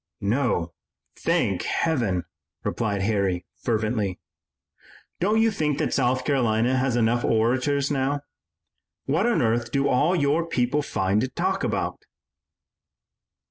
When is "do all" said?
9.71-10.15